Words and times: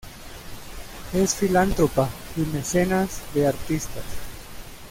Es 1.13 1.35
filántropa 1.35 2.09
y 2.35 2.39
mecenas 2.39 3.21
de 3.35 3.45
artistas. 3.45 4.03